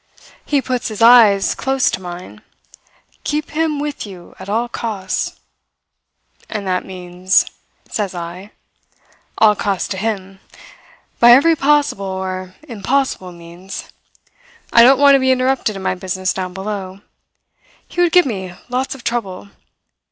He 0.43 0.63
puts 0.63 0.87
his 0.87 1.03
eyes 1.03 1.53
close 1.53 1.91
to 1.91 2.01
mine. 2.01 2.41
'Keep 3.23 3.51
him 3.51 3.77
with 3.79 4.03
you 4.03 4.33
at 4.39 4.49
all 4.49 4.67
costs.' 4.67 5.39
"'And 6.49 6.65
that 6.65 6.83
means?' 6.87 7.45
says 7.87 8.15
I. 8.15 8.49
"'All 9.37 9.55
costs 9.55 9.87
to 9.89 9.97
him 9.97 10.39
by 11.19 11.33
every 11.33 11.55
possible 11.55 12.03
or 12.07 12.55
impossible 12.67 13.31
means. 13.31 13.91
I 14.73 14.81
don't 14.81 14.97
want 14.97 15.13
to 15.13 15.19
be 15.19 15.29
interrupted 15.29 15.75
in 15.75 15.83
my 15.83 15.93
business 15.93 16.33
down 16.33 16.51
below. 16.55 17.01
He 17.87 18.01
would 18.01 18.11
give 18.11 18.25
me 18.25 18.55
lots 18.69 18.95
of 18.95 19.03
trouble. 19.03 19.49